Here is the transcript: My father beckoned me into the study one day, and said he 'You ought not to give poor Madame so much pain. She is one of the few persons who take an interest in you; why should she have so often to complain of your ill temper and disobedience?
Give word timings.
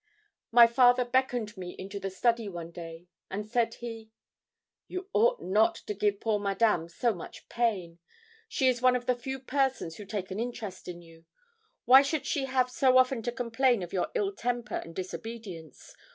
My 0.51 0.65
father 0.65 1.05
beckoned 1.05 1.55
me 1.57 1.75
into 1.77 1.99
the 1.99 2.09
study 2.09 2.49
one 2.49 2.71
day, 2.71 3.05
and 3.29 3.45
said 3.47 3.75
he 3.75 4.09
'You 4.87 5.07
ought 5.13 5.43
not 5.43 5.75
to 5.85 5.93
give 5.93 6.19
poor 6.19 6.39
Madame 6.39 6.89
so 6.89 7.13
much 7.13 7.47
pain. 7.49 7.99
She 8.49 8.67
is 8.67 8.81
one 8.81 8.95
of 8.95 9.05
the 9.05 9.13
few 9.13 9.37
persons 9.39 9.97
who 9.97 10.05
take 10.05 10.31
an 10.31 10.39
interest 10.39 10.87
in 10.87 11.03
you; 11.03 11.25
why 11.85 12.01
should 12.01 12.25
she 12.25 12.45
have 12.45 12.71
so 12.71 12.97
often 12.97 13.21
to 13.21 13.31
complain 13.31 13.83
of 13.83 13.93
your 13.93 14.07
ill 14.15 14.33
temper 14.33 14.77
and 14.77 14.95
disobedience? 14.95 15.93